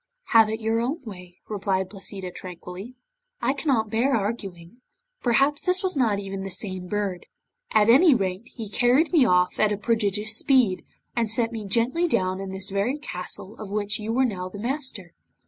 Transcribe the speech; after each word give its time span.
'Have 0.29 0.49
it 0.49 0.59
your 0.59 0.79
own 0.79 0.99
way,' 1.03 1.37
replied 1.47 1.87
Placida, 1.87 2.31
tranquilly. 2.31 2.95
'I 3.39 3.53
cannot 3.53 3.91
bear 3.91 4.15
arguing. 4.15 4.79
Perhaps, 5.21 5.61
this 5.61 5.83
was 5.83 5.95
not 5.95 6.17
even 6.17 6.41
the 6.41 6.49
same 6.49 6.87
bird. 6.87 7.27
At 7.71 7.87
any 7.87 8.15
rate, 8.15 8.47
he 8.51 8.67
carried 8.67 9.11
me 9.13 9.25
off 9.25 9.59
at 9.59 9.71
a 9.71 9.77
prodigious 9.77 10.35
speed, 10.35 10.83
and 11.15 11.29
set 11.29 11.51
me 11.51 11.67
gently 11.67 12.07
down 12.07 12.39
in 12.39 12.49
this 12.49 12.71
very 12.71 12.97
castle 12.97 13.55
of 13.59 13.69
which 13.69 13.99
you 13.99 14.17
are 14.17 14.25
now 14.25 14.49
the 14.49 14.57
master. 14.57 15.13